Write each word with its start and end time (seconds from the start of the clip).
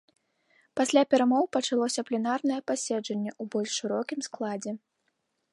Пасля 0.79 1.03
перамоў 1.11 1.43
пачалося 1.57 2.01
пленарнае 2.09 2.59
паседжанне 2.71 3.31
ў 3.41 3.55
больш 3.57 3.71
шырокім 3.81 4.19
складзе. 4.31 4.71